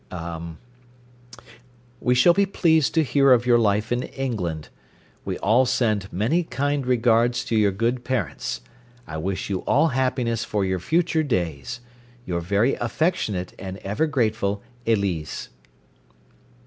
[0.11, 0.55] "Er'
[2.01, 4.69] We shall be pleased to hear of your life in England.
[5.25, 8.61] We all send many kind regards to your good parents.
[9.05, 11.81] I wish you all happiness for your future days.
[12.25, 15.49] Your very affectionate and ever grateful Elise.'"